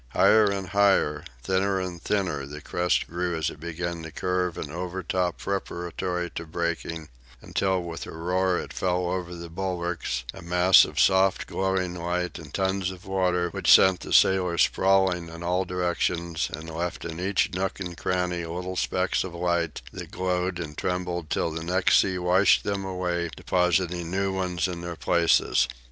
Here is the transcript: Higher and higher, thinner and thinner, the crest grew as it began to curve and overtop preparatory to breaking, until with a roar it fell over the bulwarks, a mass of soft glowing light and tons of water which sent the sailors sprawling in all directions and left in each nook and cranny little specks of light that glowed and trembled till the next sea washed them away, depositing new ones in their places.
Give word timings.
Higher 0.13 0.45
and 0.49 0.69
higher, 0.69 1.23
thinner 1.43 1.79
and 1.79 2.01
thinner, 2.01 2.47
the 2.47 2.59
crest 2.59 3.07
grew 3.07 3.35
as 3.37 3.51
it 3.51 3.59
began 3.59 4.01
to 4.01 4.09
curve 4.11 4.57
and 4.57 4.71
overtop 4.71 5.37
preparatory 5.37 6.31
to 6.31 6.47
breaking, 6.47 7.09
until 7.39 7.83
with 7.83 8.07
a 8.07 8.11
roar 8.11 8.57
it 8.57 8.73
fell 8.73 9.11
over 9.11 9.35
the 9.35 9.47
bulwarks, 9.47 10.23
a 10.33 10.41
mass 10.41 10.85
of 10.85 10.99
soft 10.99 11.45
glowing 11.45 11.93
light 11.93 12.39
and 12.39 12.51
tons 12.51 12.89
of 12.89 13.05
water 13.05 13.49
which 13.51 13.71
sent 13.71 13.99
the 13.99 14.11
sailors 14.11 14.63
sprawling 14.63 15.29
in 15.29 15.43
all 15.43 15.65
directions 15.65 16.49
and 16.51 16.71
left 16.73 17.05
in 17.05 17.19
each 17.19 17.51
nook 17.53 17.79
and 17.79 17.95
cranny 17.95 18.43
little 18.43 18.75
specks 18.75 19.23
of 19.23 19.35
light 19.35 19.83
that 19.93 20.09
glowed 20.09 20.57
and 20.57 20.79
trembled 20.79 21.29
till 21.29 21.51
the 21.51 21.61
next 21.63 21.99
sea 21.99 22.17
washed 22.17 22.63
them 22.63 22.83
away, 22.83 23.29
depositing 23.35 24.09
new 24.09 24.33
ones 24.33 24.67
in 24.67 24.81
their 24.81 24.95
places. 24.95 25.67